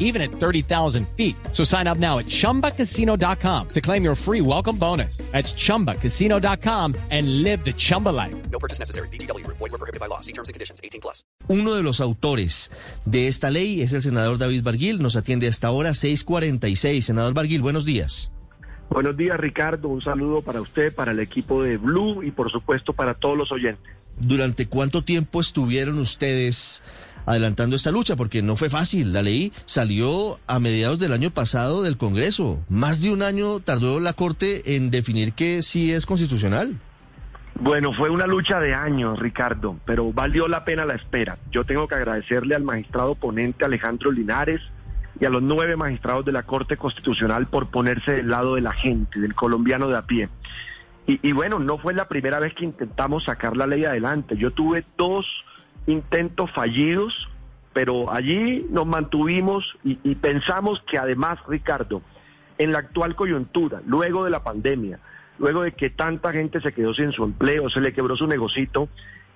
[0.00, 1.36] even at 30,000 feet.
[1.52, 5.18] So sign up now at chumbacasino.com to claim your free welcome bonus.
[5.30, 8.34] That's chumbacasino.com and live the Chumba life.
[8.50, 9.08] No purchase necessary.
[9.08, 9.46] BGW.
[9.46, 10.20] Void were prohibited by law.
[10.20, 10.80] See terms and conditions.
[10.82, 11.24] 18 plus.
[11.48, 12.70] Uno de los autores
[13.04, 15.02] de esta ley es el senador David Barguil.
[15.02, 17.04] Nos atiende hasta ahora 646.
[17.04, 18.30] Senador Barguil, buenos días.
[18.90, 19.88] Buenos días, Ricardo.
[19.88, 23.52] Un saludo para usted, para el equipo de Blue y, por supuesto, para todos los
[23.52, 23.94] oyentes.
[24.18, 26.82] ¿Durante cuánto tiempo estuvieron ustedes
[27.26, 28.16] adelantando esta lucha?
[28.16, 29.12] Porque no fue fácil.
[29.12, 32.58] La ley salió a mediados del año pasado del Congreso.
[32.68, 36.76] Más de un año tardó la Corte en definir que sí es constitucional.
[37.60, 41.36] Bueno, fue una lucha de años, Ricardo, pero valió la pena la espera.
[41.50, 44.62] Yo tengo que agradecerle al magistrado ponente Alejandro Linares
[45.20, 48.72] y a los nueve magistrados de la Corte Constitucional por ponerse del lado de la
[48.72, 50.30] gente, del colombiano de a pie.
[51.06, 54.36] Y, y, bueno, no fue la primera vez que intentamos sacar la ley adelante.
[54.38, 55.26] Yo tuve dos
[55.86, 57.28] intentos fallidos,
[57.72, 62.02] pero allí nos mantuvimos y, y pensamos que además, Ricardo,
[62.58, 64.98] en la actual coyuntura, luego de la pandemia,
[65.38, 68.88] luego de que tanta gente se quedó sin su empleo, se le quebró su negocito,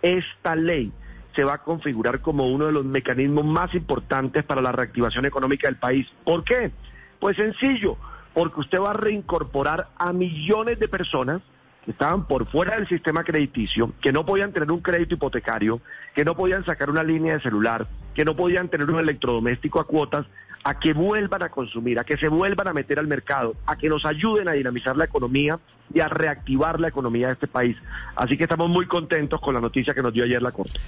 [0.02, 0.92] esta ley
[1.34, 5.66] se va a configurar como uno de los mecanismos más importantes para la reactivación económica
[5.66, 6.06] del país.
[6.24, 6.70] ¿Por qué?
[7.18, 7.96] Pues sencillo,
[8.34, 11.42] porque usted va a reincorporar a millones de personas
[11.84, 15.80] que estaban por fuera del sistema crediticio, que no podían tener un crédito hipotecario,
[16.14, 19.86] que no podían sacar una línea de celular, que no podían tener un electrodoméstico a
[19.86, 20.26] cuotas,
[20.64, 23.88] a que vuelvan a consumir, a que se vuelvan a meter al mercado, a que
[23.88, 25.60] nos ayuden a dinamizar la economía
[25.92, 27.76] y a reactivar la economía de este país.
[28.16, 30.80] Así que estamos muy contentos con la noticia que nos dio ayer la Corte.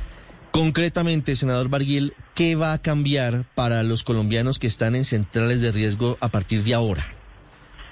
[0.51, 5.71] Concretamente, senador Barguil, ¿qué va a cambiar para los colombianos que están en centrales de
[5.71, 7.16] riesgo a partir de ahora?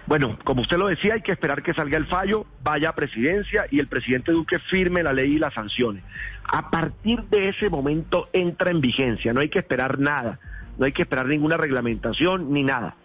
[0.07, 3.67] Bueno, como usted lo decía, hay que esperar que salga el fallo, vaya a presidencia
[3.71, 6.05] y el presidente Duque firme la ley y las sanciones.
[6.45, 10.39] A partir de ese momento entra en vigencia, no hay que esperar nada,
[10.77, 12.97] no hay que esperar ninguna reglamentación ni nada.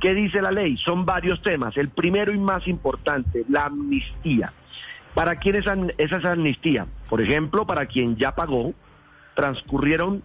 [0.00, 0.78] ¿Qué dice la ley?
[0.78, 1.76] Son varios temas.
[1.76, 4.50] El primero y más importante, la amnistía.
[5.12, 5.66] ¿Para quién es,
[5.98, 6.86] es esa amnistía?
[7.10, 8.72] Por ejemplo, para quien ya pagó,
[9.34, 10.22] transcurrieron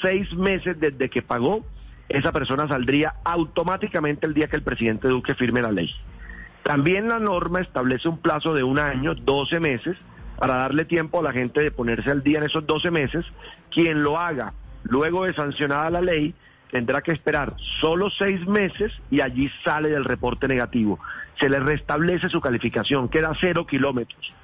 [0.00, 1.64] seis meses desde que pagó,
[2.10, 5.90] esa persona saldría automáticamente el día que el presidente Duque firme la ley.
[6.64, 9.96] También la norma establece un plazo de un año, 12 meses,
[10.36, 13.24] para darle tiempo a la gente de ponerse al día en esos 12 meses.
[13.70, 16.34] Quien lo haga luego de sancionada la ley
[16.72, 20.98] tendrá que esperar solo seis meses y allí sale del reporte negativo.
[21.38, 24.34] Se le restablece su calificación, queda cero kilómetros.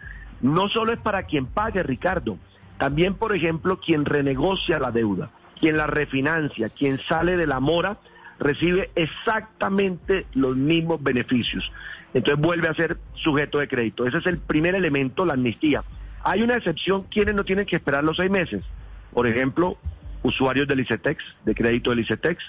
[0.40, 2.38] No solo es para quien pague, Ricardo,
[2.78, 7.98] también, por ejemplo, quien renegocia la deuda, quien la refinancia, quien sale de la mora,
[8.38, 11.70] recibe exactamente los mismos beneficios.
[12.14, 14.06] Entonces vuelve a ser sujeto de crédito.
[14.06, 15.82] Ese es el primer elemento, la amnistía.
[16.22, 18.62] Hay una excepción, quienes no tienen que esperar los seis meses.
[19.12, 19.78] Por ejemplo,
[20.22, 22.42] usuarios del ICETEX, de crédito del ICETEX,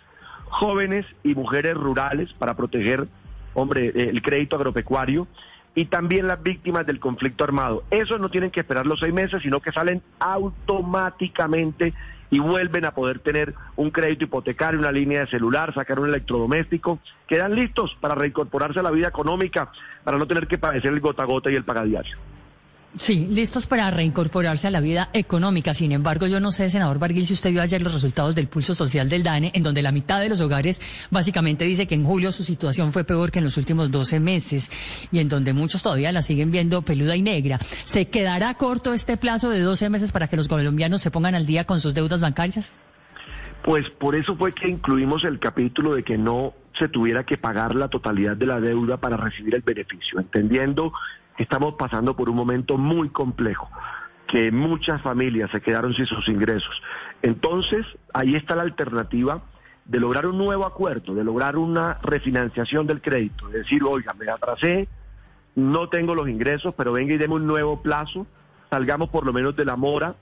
[0.45, 3.07] jóvenes y mujeres rurales para proteger,
[3.53, 5.28] hombre, el crédito agropecuario
[5.75, 7.83] y también las víctimas del conflicto armado.
[7.91, 11.94] Esos no tienen que esperar los seis meses, sino que salen automáticamente
[12.29, 17.00] y vuelven a poder tener un crédito hipotecario, una línea de celular, sacar un electrodoméstico,
[17.27, 19.72] quedan listos para reincorporarse a la vida económica,
[20.03, 22.17] para no tener que padecer el gota a gota y el pagadiario.
[22.97, 25.75] Sí, listos para reincorporarse a la vida económica.
[25.75, 28.73] Sin embargo, yo no sé, senador Barguil, si usted vio ayer los resultados del pulso
[28.73, 30.81] social del DANE, en donde la mitad de los hogares
[31.11, 34.71] básicamente dice que en julio su situación fue peor que en los últimos 12 meses
[35.11, 37.59] y en donde muchos todavía la siguen viendo peluda y negra.
[37.85, 41.45] ¿Se quedará corto este plazo de 12 meses para que los colombianos se pongan al
[41.45, 42.75] día con sus deudas bancarias?
[43.63, 47.75] Pues por eso fue que incluimos el capítulo de que no se tuviera que pagar
[47.75, 50.93] la totalidad de la deuda para recibir el beneficio, entendiendo
[51.37, 53.69] estamos pasando por un momento muy complejo,
[54.27, 56.81] que muchas familias se quedaron sin sus ingresos.
[57.21, 59.41] Entonces, ahí está la alternativa
[59.85, 64.29] de lograr un nuevo acuerdo, de lograr una refinanciación del crédito, de decir, oiga, me
[64.29, 64.88] atrasé,
[65.56, 68.27] no tengo los ingresos, pero venga y deme un nuevo plazo,
[68.69, 70.15] salgamos por lo menos de la mora,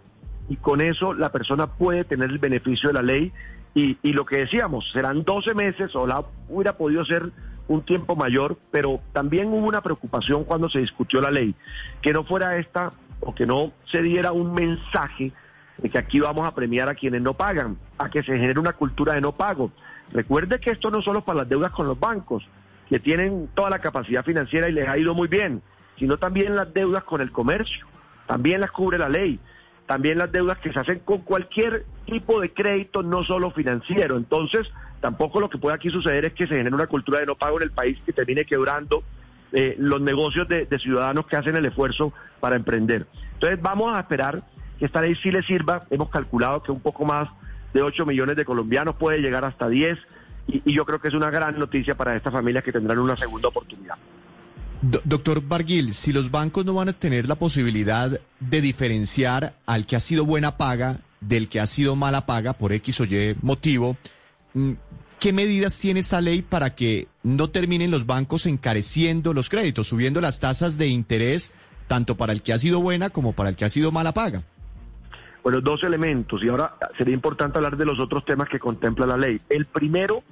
[0.48, 3.34] y con eso la persona puede tener el beneficio de la ley,
[3.74, 7.32] y, y lo que decíamos, serán 12 meses, o la hubiera podido ser
[7.68, 11.56] un tiempo mayor, pero también hubo una preocupación cuando se discutió la ley,
[12.02, 15.32] que no fuera esta o que no se diera un mensaje
[15.78, 18.74] de que aquí vamos a premiar a quienes no pagan, a que se genere una
[18.74, 19.72] cultura de no pago.
[20.12, 22.48] Recuerde que esto no solo para las deudas con los bancos,
[22.88, 25.62] que tienen toda la capacidad financiera y les ha ido muy bien,
[25.98, 27.86] sino también las deudas con el comercio,
[28.28, 29.40] también las cubre la ley.
[29.86, 34.18] También las deudas que se hacen con cualquier tipo de crédito, no solo financiero.
[34.18, 34.68] Entonces,
[35.00, 37.58] tampoco lo que puede aquí suceder es que se genere una cultura de no pago
[37.58, 39.04] en el país que termine quebrando
[39.52, 43.06] eh, los negocios de, ciudadanos que hacen el esfuerzo para emprender.
[43.34, 44.44] Entonces, vamos a esperar
[44.80, 45.86] que esta ley sí le sirva.
[45.90, 47.30] Hemos calculado que un poco más
[47.74, 49.98] de 8 millones de colombianos puede llegar hasta 10
[50.48, 53.18] y, y yo creo que es una gran noticia para estas familias que tendrán una
[53.18, 53.96] segunda oportunidad.
[54.88, 59.86] Do- doctor Barguil, si los bancos no van a tener la posibilidad de diferenciar al
[59.88, 63.36] que ha sido buena paga del que ha sido mala paga por X o Y
[63.42, 63.98] motivo,
[64.54, 64.74] mm,
[65.20, 70.22] ¿qué medidas tiene esta ley para que no terminen los bancos encareciendo los créditos, subiendo
[70.22, 71.52] las tasas de interés
[71.88, 74.44] tanto para el que ha sido buena como para el que ha sido mala paga?
[75.42, 79.18] Bueno, dos elementos y ahora sería importante hablar de los otros temas que contempla la
[79.18, 79.42] ley.
[79.50, 80.24] El primero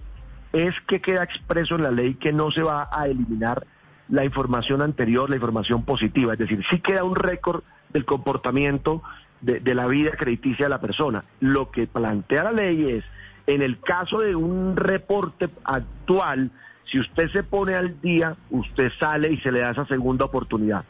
[0.52, 3.66] es que queda expreso en la ley que no se va a eliminar
[4.10, 9.02] la información anterior, la información positiva, es decir, sí queda un récord del comportamiento
[9.42, 11.24] de, de la vida crediticia de la persona.
[11.40, 13.04] Lo que plantea la ley es,
[13.48, 16.52] en el caso de un reporte actual,
[16.92, 20.84] si usted se pone al día, usted sale y se le da esa segunda oportunidad.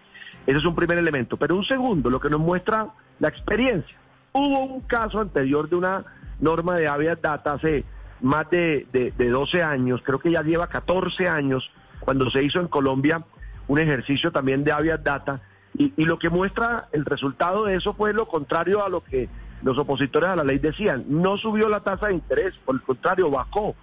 [0.45, 1.37] Ese es un primer elemento.
[1.37, 2.87] Pero un segundo, lo que nos muestra
[3.19, 3.95] la experiencia.
[4.33, 6.03] Hubo un caso anterior de una
[6.39, 7.85] norma de habeas data hace
[8.21, 11.69] más de, de, de 12 años, creo que ya lleva 14 años,
[12.03, 13.23] cuando se hizo en Colombia
[13.67, 15.41] un ejercicio también de habeas data,
[15.75, 19.29] y, y lo que muestra el resultado de eso fue lo contrario a lo que
[19.63, 21.05] los opositores a la ley decían.
[21.07, 23.75] No subió la tasa de interés, por el contrario, bajó.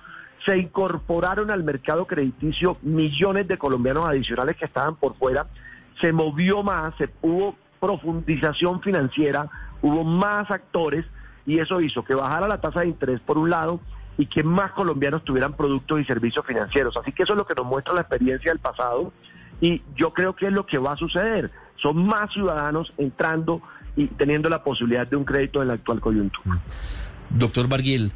[0.46, 5.46] Se incorporaron al mercado crediticio millones de colombianos adicionales que estaban por fuera.
[6.00, 9.48] Se movió más, se hubo profundización financiera,
[9.82, 11.04] hubo más actores
[11.46, 13.80] y eso hizo que bajara la tasa de interés por un lado
[14.20, 16.94] y que más colombianos tuvieran productos y servicios financieros.
[16.94, 19.14] Así que eso es lo que nos muestra la experiencia del pasado
[19.62, 21.50] y yo creo que es lo que va a suceder.
[21.80, 23.62] Son más ciudadanos entrando
[23.96, 26.60] y teniendo la posibilidad de un crédito en la actual coyuntura.
[27.30, 28.12] Doctor Barguil,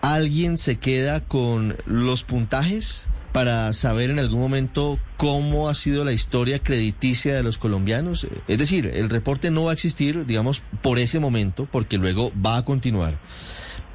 [0.00, 6.12] ¿alguien se queda con los puntajes para saber en algún momento cómo ha sido la
[6.12, 8.28] historia crediticia de los colombianos?
[8.46, 12.58] Es decir, el reporte no va a existir, digamos, por ese momento, porque luego va
[12.58, 13.18] a continuar.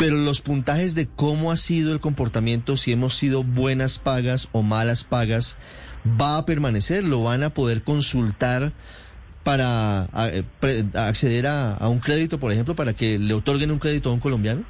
[0.01, 4.63] Pero los puntajes de cómo ha sido el comportamiento, si hemos sido buenas pagas o
[4.63, 5.59] malas pagas,
[6.19, 8.71] va a permanecer, lo van a poder consultar
[9.43, 10.43] para eh,
[10.95, 14.19] acceder a, a un crédito, por ejemplo, para que le otorguen un crédito a un
[14.19, 14.63] colombiano?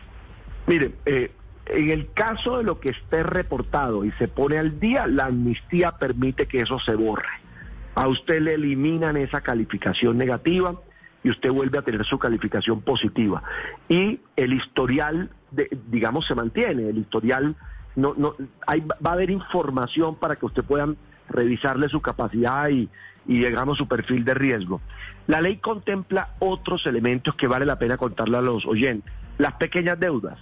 [0.68, 1.32] Mire, eh,
[1.68, 5.94] en el caso de lo que esté reportado y se pone al día, la amnistía
[5.94, 7.30] permite que eso se borre.
[7.96, 10.76] A usted le eliminan esa calificación negativa
[11.24, 13.44] y usted vuelve a tener su calificación positiva.
[13.90, 16.90] Y el historial, de- digamos, se mantiene.
[16.90, 17.56] El historial,
[17.96, 18.34] no, no,
[18.66, 20.88] hay, va a haber información para que usted pueda
[21.30, 22.90] revisarle su capacidad y,
[23.28, 24.82] y digamos, su perfil de riesgo.
[25.28, 29.14] La ley contempla otros elementos que vale la pena contarle a los oyentes.
[29.38, 30.38] Las pequeñas deudas.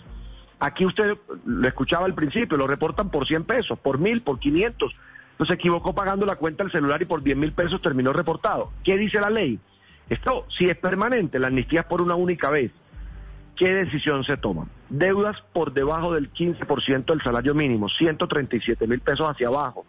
[0.62, 4.92] Aquí usted lo escuchaba al principio, lo reportan por 100 pesos, por 1000, por 500.
[5.32, 8.72] Entonces se equivocó pagando la cuenta del celular y por 10 mil pesos terminó reportado.
[8.84, 9.58] ¿Qué dice la ley?
[10.10, 12.72] Esto, si es permanente, la amnistía es por una única vez.
[13.56, 14.68] ¿Qué decisión se toma?
[14.90, 19.86] Deudas por debajo del 15% del salario mínimo, 137 mil pesos hacia abajo.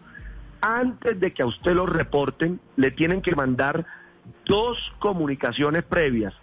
[0.61, 3.87] Antes de que a usted lo reporten, le tienen que mandar
[4.45, 6.35] dos comunicaciones previas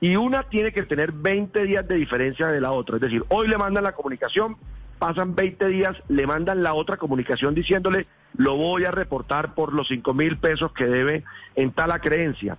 [0.00, 2.96] y una tiene que tener 20 días de diferencia de la otra.
[2.96, 4.56] Es decir, hoy le mandan la comunicación,
[4.98, 9.88] pasan 20 días, le mandan la otra comunicación diciéndole, lo voy a reportar por los
[9.88, 11.24] 5 mil pesos que debe
[11.54, 12.56] en tal creencia.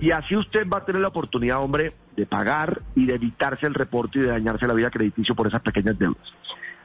[0.00, 3.74] Y así usted va a tener la oportunidad, hombre, de pagar y de evitarse el
[3.74, 6.32] reporte y de dañarse la vida crediticio por esas pequeñas deudas.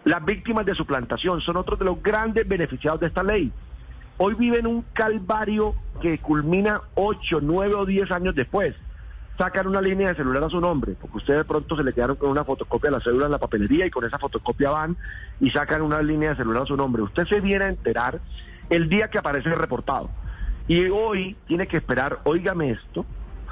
[0.05, 3.51] Las víctimas de suplantación son otros de los grandes beneficiados de esta ley.
[4.17, 8.75] Hoy viven un calvario que culmina 8, 9 o 10 años después.
[9.37, 12.17] Sacan una línea de celular a su nombre, porque ustedes de pronto se le quedaron
[12.17, 14.97] con una fotocopia de la cédula en la papelería y con esa fotocopia van
[15.39, 17.01] y sacan una línea de celular a su nombre.
[17.03, 18.19] Usted se viene a enterar
[18.69, 20.09] el día que aparece el reportado.
[20.69, 23.05] Y hoy tiene que esperar, óigame esto,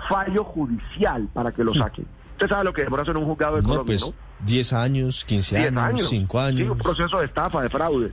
[0.08, 2.06] fallo judicial para que lo saquen.
[2.34, 4.46] Usted sabe lo que demora en un juzgado de No, Colombia, pues ¿no?
[4.46, 6.78] 10 años, 15 10 años, 5 Sí, un años.
[6.78, 8.12] proceso de estafa, de fraude.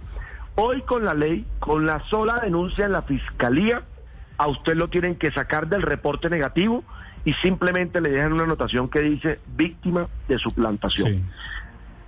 [0.56, 3.82] Hoy con la ley, con la sola denuncia en la fiscalía,
[4.38, 6.82] a usted lo tienen que sacar del reporte negativo
[7.26, 11.24] y simplemente le dejan una anotación que dice víctima de suplantación.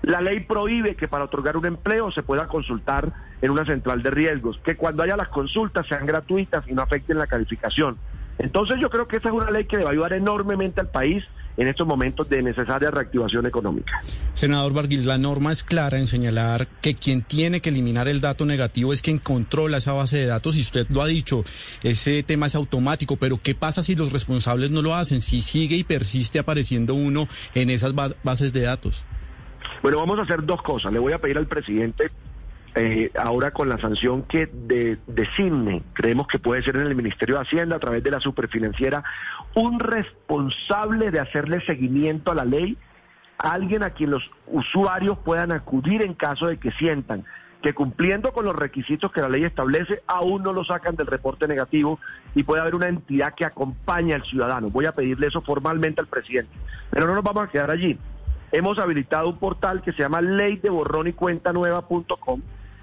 [0.03, 3.13] La ley prohíbe que para otorgar un empleo se pueda consultar
[3.43, 7.19] en una central de riesgos, que cuando haya las consultas sean gratuitas y no afecten
[7.19, 7.97] la calificación.
[8.39, 10.89] Entonces yo creo que esta es una ley que le va a ayudar enormemente al
[10.89, 11.25] país
[11.57, 14.03] en estos momentos de necesaria reactivación económica.
[14.35, 18.45] Senador Barguil, la norma es clara en señalar que quien tiene que eliminar el dato
[18.45, 21.45] negativo es quien controla esa base de datos y usted lo ha dicho,
[21.83, 25.23] ese tema es automático, pero ¿qué pasa si los responsables no lo hacen?
[25.23, 29.05] Si sigue y persiste apareciendo uno en esas bases de datos.
[29.83, 30.93] Bueno, vamos a hacer dos cosas.
[30.93, 32.11] Le voy a pedir al presidente
[32.79, 37.37] eh, ahora con la sanción que de, designe, creemos que puede ser en el Ministerio
[37.37, 39.03] de Hacienda a través de la superfinanciera,
[39.55, 42.77] un responsable de hacerle seguimiento a la ley,
[43.39, 47.25] alguien a quien los usuarios puedan acudir en caso de que sientan
[47.63, 51.49] que cumpliendo con los requisitos que la ley establece, aún no lo sacan del reporte
[51.49, 51.99] negativo
[52.35, 54.69] y puede haber una entidad que acompañe al ciudadano.
[54.69, 56.53] Voy a pedirle eso formalmente al presidente.
[56.91, 57.99] Pero no nos vamos a quedar allí.
[58.53, 60.61] Hemos habilitado un portal que se llama ley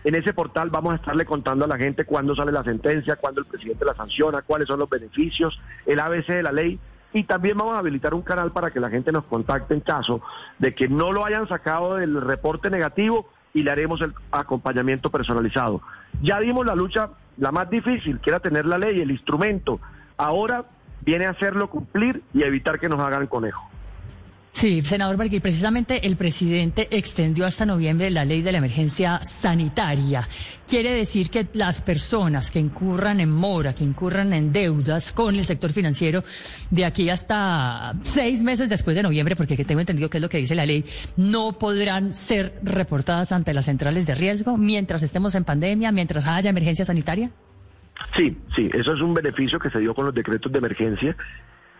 [0.03, 3.41] en ese portal vamos a estarle contando a la gente cuándo sale la sentencia, cuándo
[3.41, 6.79] el presidente la sanciona, cuáles son los beneficios, el ABC de la ley.
[7.13, 10.21] Y también vamos a habilitar un canal para que la gente nos contacte en caso
[10.59, 15.81] de que no lo hayan sacado del reporte negativo y le haremos el acompañamiento personalizado.
[16.21, 19.79] Ya dimos la lucha, la más difícil, que era tener la ley, el instrumento.
[20.17, 20.65] Ahora
[21.01, 23.72] viene a hacerlo cumplir y evitar que nos hagan conejo.
[24.53, 30.29] Sí, senador Barguil, precisamente el presidente extendió hasta noviembre la ley de la emergencia sanitaria.
[30.67, 35.43] Quiere decir que las personas que incurran en mora, que incurran en deudas con el
[35.43, 36.23] sector financiero,
[36.69, 40.37] de aquí hasta seis meses después de noviembre, porque tengo entendido que es lo que
[40.37, 40.85] dice la ley,
[41.17, 46.51] no podrán ser reportadas ante las centrales de riesgo mientras estemos en pandemia, mientras haya
[46.51, 47.31] emergencia sanitaria.
[48.15, 51.17] Sí, sí, eso es un beneficio que se dio con los decretos de emergencia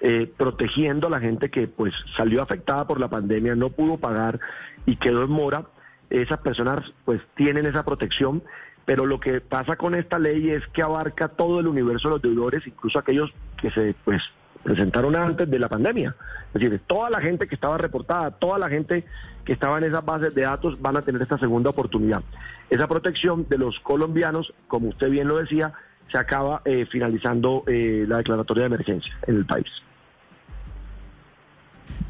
[0.06, 4.38] eh, protegiendo a la gente que pues salió afectada por la pandemia, no pudo pagar
[4.86, 5.64] y quedó en mora.
[6.10, 8.44] Esas personas pues tienen esa protección,
[8.84, 12.22] pero lo que pasa con esta ley es que abarca todo el universo de los
[12.22, 14.22] deudores, incluso aquellos que se pues
[14.62, 16.14] presentaron antes de la pandemia.
[16.54, 19.06] Es decir, toda la gente que estaba reportada, toda la gente
[19.46, 22.24] que estaba en esas bases de datos van a tener esta segunda oportunidad.
[22.70, 25.72] Esa protección de los colombianos, como usted bien lo decía,
[26.12, 29.68] se acaba eh, finalizando eh, la declaratoria de emergencia en el país.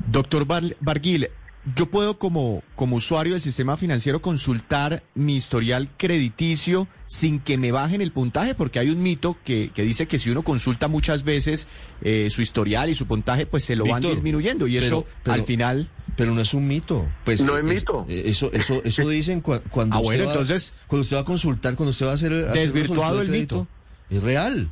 [0.08, 0.46] Doctor
[0.80, 1.30] Barguil,
[1.76, 7.72] yo puedo como, como usuario del sistema financiero consultar mi historial crediticio sin que me
[7.72, 11.68] bajen el puntaje, porque hay un mito que, dice que si uno consulta muchas veces
[12.02, 15.90] eh, su historial y su puntaje, pues se lo van disminuyendo y eso al final...
[16.16, 17.08] Pero no es un mito.
[17.26, 18.06] Pues, no es, mito.
[18.08, 21.76] Eh, eso, eso, eso dicen cuando, ah, usted va, entonces, cuando usted va a consultar,
[21.76, 22.32] cuando usted va a hacer...
[22.32, 23.68] desvirtuado el mito.
[24.12, 24.70] Es real.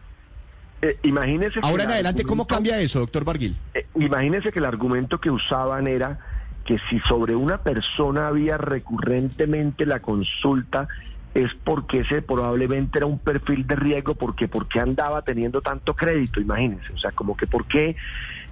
[0.82, 3.56] Eh, imagínese Ahora en adelante, ¿cómo cambia eso, doctor Barguil?
[3.74, 6.20] Eh, imagínese que el argumento que usaban era
[6.66, 10.88] que si sobre una persona había recurrentemente la consulta
[11.34, 16.42] es porque ese probablemente era un perfil de riesgo, porque porque andaba teniendo tanto crédito,
[16.42, 17.96] imagínense, o sea, como que por qué,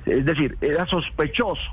[0.06, 1.72] es decir, era sospechoso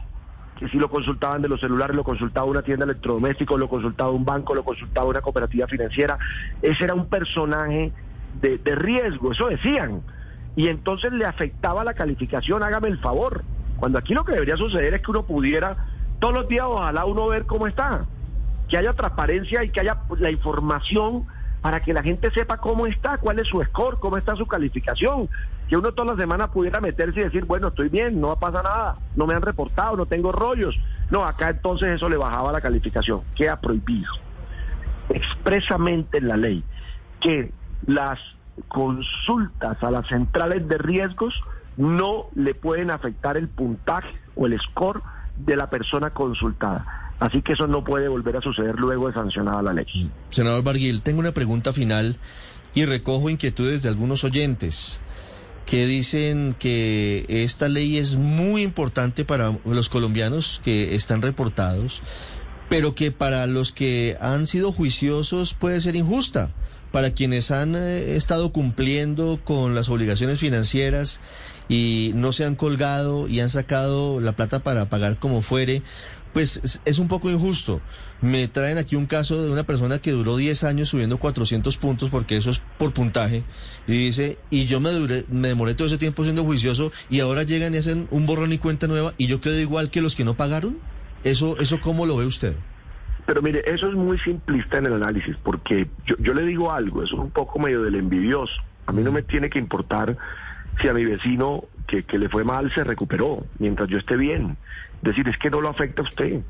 [0.58, 4.24] que si lo consultaban de los celulares, lo consultaba una tienda electrodoméstico, lo consultaba un
[4.24, 6.18] banco, lo consultaba una cooperativa financiera,
[6.62, 7.92] ese era un personaje
[8.40, 10.02] de, de riesgo, eso decían
[10.56, 13.44] y entonces le afectaba la calificación, hágame el favor.
[13.76, 15.76] Cuando aquí lo que debería suceder es que uno pudiera
[16.18, 18.06] todos los días, ojalá uno ver cómo está,
[18.68, 21.26] que haya transparencia y que haya la información
[21.60, 25.28] para que la gente sepa cómo está, cuál es su score, cómo está su calificación,
[25.68, 28.96] que uno toda la semana pudiera meterse y decir, bueno, estoy bien, no pasa nada,
[29.14, 30.78] no me han reportado, no tengo rollos.
[31.10, 34.10] No, acá entonces eso le bajaba la calificación, queda prohibido
[35.08, 36.64] expresamente en la ley
[37.20, 37.52] que
[37.86, 38.18] las
[38.68, 41.34] consultas a las centrales de riesgos
[41.76, 45.02] no le pueden afectar el puntaje o el score
[45.36, 47.12] de la persona consultada.
[47.18, 50.10] Así que eso no puede volver a suceder luego de sancionada la ley.
[50.28, 52.18] Senador Barguil, tengo una pregunta final
[52.74, 55.00] y recojo inquietudes de algunos oyentes
[55.64, 62.02] que dicen que esta ley es muy importante para los colombianos que están reportados,
[62.68, 66.52] pero que para los que han sido juiciosos puede ser injusta
[66.96, 71.20] para quienes han eh, estado cumpliendo con las obligaciones financieras
[71.68, 75.82] y no se han colgado y han sacado la plata para pagar como fuere,
[76.32, 77.82] pues es un poco injusto.
[78.22, 82.08] Me traen aquí un caso de una persona que duró 10 años subiendo 400 puntos,
[82.08, 83.44] porque eso es por puntaje,
[83.86, 87.42] y dice, y yo me, duré, me demoré todo ese tiempo siendo juicioso, y ahora
[87.42, 90.24] llegan y hacen un borrón y cuenta nueva, y yo quedo igual que los que
[90.24, 90.78] no pagaron.
[91.24, 92.56] ¿Eso, eso cómo lo ve usted?
[93.26, 97.16] Pero mire, eso es muy simplista en el análisis, porque yo, le digo algo, eso
[97.16, 98.54] es un poco medio del envidioso.
[98.86, 100.16] A mí no me tiene que importar
[100.80, 104.56] si a mi vecino que, que le fue mal se recuperó, mientras yo esté bien.
[105.02, 106.40] Decir, es que no lo afecta a usted.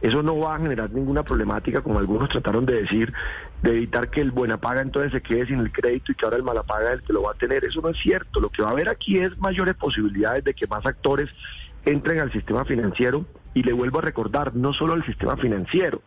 [0.00, 3.12] Eso no va a generar ninguna problemática, como algunos trataron de decir,
[3.62, 6.36] de evitar que el buena paga entonces se quede sin el crédito y que ahora
[6.36, 7.64] el mala paga es el que lo va a tener.
[7.64, 8.40] Eso no es cierto.
[8.40, 11.30] Lo que va a haber aquí es mayores posibilidades de que más actores
[11.84, 13.24] entren al sistema financiero
[13.54, 16.02] y le vuelvo a recordar, no solo el sistema financiero,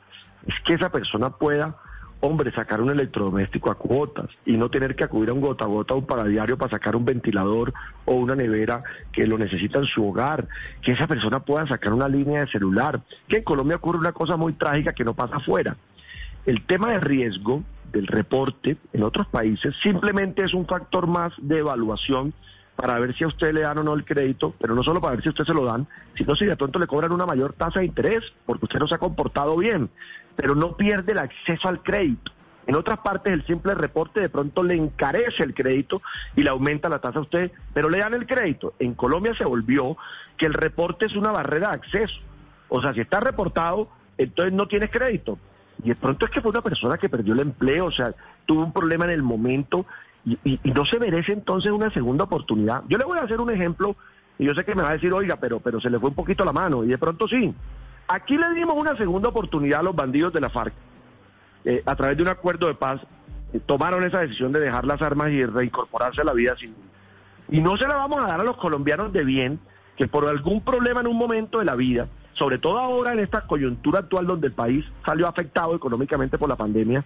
[0.47, 1.77] es que esa persona pueda
[2.21, 5.67] hombre, sacar un electrodoméstico a cuotas y no tener que acudir a un gota a
[5.67, 7.73] gota o un pagadiario para sacar un ventilador
[8.05, 10.47] o una nevera que lo necesita en su hogar,
[10.81, 14.37] que esa persona pueda sacar una línea de celular, que en Colombia ocurre una cosa
[14.37, 15.77] muy trágica que no pasa afuera.
[16.45, 21.59] El tema de riesgo del reporte en otros países simplemente es un factor más de
[21.59, 22.33] evaluación
[22.75, 25.15] para ver si a usted le dan o no el crédito, pero no solo para
[25.15, 27.53] ver si a usted se lo dan, sino si de pronto le cobran una mayor
[27.53, 29.89] tasa de interés, porque usted no se ha comportado bien,
[30.35, 32.31] pero no pierde el acceso al crédito.
[32.67, 36.01] En otras partes el simple reporte de pronto le encarece el crédito
[36.35, 38.73] y le aumenta la tasa a usted, pero le dan el crédito.
[38.79, 39.97] En Colombia se volvió
[40.37, 42.15] que el reporte es una barrera de acceso.
[42.69, 45.37] O sea, si está reportado, entonces no tienes crédito.
[45.83, 48.13] Y de pronto es que fue una persona que perdió el empleo, o sea,
[48.45, 49.85] tuvo un problema en el momento
[50.25, 52.83] y, no se merece entonces una segunda oportunidad.
[52.87, 53.95] Yo le voy a hacer un ejemplo
[54.39, 56.15] y yo sé que me va a decir, oiga, pero, pero se le fue un
[56.15, 57.53] poquito la mano y de pronto sí.
[58.07, 60.73] Aquí le dimos una segunda oportunidad a los bandidos de la FARC.
[61.63, 63.01] Eh, a través de un acuerdo de paz,
[63.53, 66.75] eh, tomaron esa decisión de dejar las armas y reincorporarse a la vida civil.
[67.49, 69.59] Y no se la vamos a dar a los colombianos de bien,
[69.95, 73.47] que por algún problema en un momento de la vida, sobre todo ahora en esta
[73.47, 77.05] coyuntura actual donde el país salió afectado económicamente por la pandemia,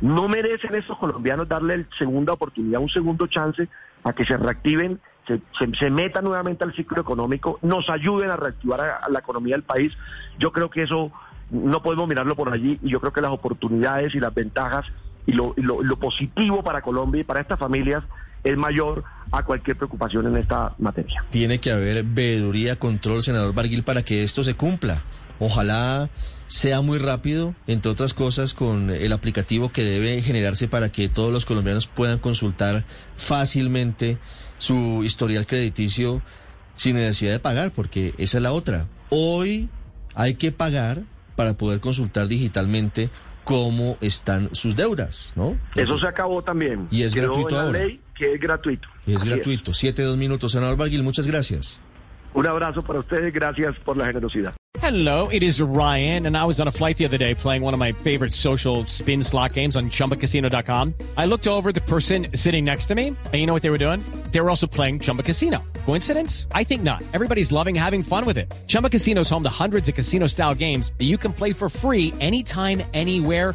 [0.00, 3.68] no merecen estos colombianos darle el segunda oportunidad, un segundo chance
[4.04, 5.40] a que se reactiven, se,
[5.78, 9.92] se, metan nuevamente al ciclo económico, nos ayuden a reactivar a, la economía del país.
[10.38, 11.12] Yo creo que eso
[11.50, 14.86] no podemos mirarlo por allí y yo creo que las oportunidades y las ventajas
[15.26, 18.02] y lo, lo positivo para Colombia y para estas familias
[18.42, 21.24] es mayor a cualquier preocupación en esta materia.
[21.30, 25.04] Tiene que haber veeduría, control, senador Barguil, para que esto se cumpla.
[25.38, 26.10] Ojalá
[26.48, 31.32] sea muy rápido, entre otras cosas, con el aplicativo que debe generarse para que todos
[31.32, 32.84] los colombianos puedan consultar
[33.16, 34.18] fácilmente
[34.58, 36.22] su historial crediticio
[36.74, 38.88] sin necesidad de pagar, porque esa es la otra.
[39.10, 39.68] Hoy
[40.14, 41.02] hay que pagar
[41.36, 43.10] para poder consultar digitalmente
[43.44, 45.56] cómo están sus deudas, ¿no?
[45.74, 46.88] Eso se acabó también.
[46.90, 47.78] Y es gratuito ahora.
[47.78, 48.86] ley que es gratuito.
[49.06, 49.72] Y es gratuito.
[49.72, 50.52] Siete, dos minutos.
[50.52, 51.80] Senador Barguil, muchas gracias.
[52.34, 54.54] Un abrazo para ustedes, gracias por la generosidad.
[54.80, 57.74] Hello, it is Ryan, and I was on a flight the other day playing one
[57.74, 60.94] of my favorite social spin slot games on chumbacasino.com.
[61.16, 63.78] I looked over the person sitting next to me, and you know what they were
[63.78, 64.00] doing?
[64.30, 65.62] They were also playing Chumba Casino.
[65.86, 66.46] Coincidence?
[66.52, 67.02] I think not.
[67.12, 68.52] Everybody's loving having fun with it.
[68.68, 71.68] Chumba Casino is home to hundreds of casino style games that you can play for
[71.68, 73.54] free anytime, anywhere,